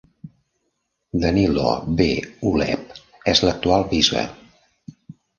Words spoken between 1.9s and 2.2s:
B